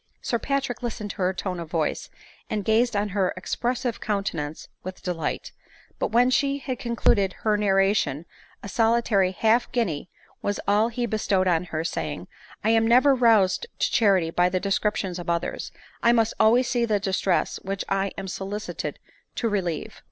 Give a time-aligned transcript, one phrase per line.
[0.19, 2.09] Sir Patrick listened to her tone of voice,
[2.49, 5.51] and gazed on her expressive countenance with delight;
[5.99, 8.25] but when she had concluded her narration
[8.63, 10.09] a' solitary half guinea
[10.41, 12.27] was all he bestowed on her, saying,"
[12.65, 15.71] I am never roused to charity by the descriptions of others;
[16.01, 18.97] I must always see the distress which I am solicited
[19.35, 19.99] to relieve."